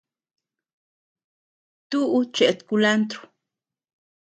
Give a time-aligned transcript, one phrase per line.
[1.89, 3.21] Tuʼu cheʼet kulantro.